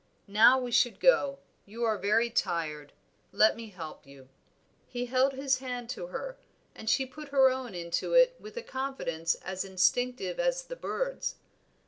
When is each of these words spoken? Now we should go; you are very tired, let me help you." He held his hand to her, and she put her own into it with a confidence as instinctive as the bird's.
Now 0.27 0.57
we 0.59 0.71
should 0.71 0.99
go; 0.99 1.37
you 1.67 1.83
are 1.83 1.95
very 1.99 2.31
tired, 2.31 2.91
let 3.31 3.55
me 3.55 3.69
help 3.69 4.07
you." 4.07 4.29
He 4.87 5.05
held 5.05 5.33
his 5.33 5.59
hand 5.59 5.91
to 5.91 6.07
her, 6.07 6.37
and 6.73 6.89
she 6.89 7.05
put 7.05 7.29
her 7.29 7.51
own 7.51 7.75
into 7.75 8.13
it 8.15 8.35
with 8.39 8.57
a 8.57 8.63
confidence 8.63 9.35
as 9.45 9.63
instinctive 9.63 10.39
as 10.39 10.63
the 10.63 10.75
bird's. 10.75 11.35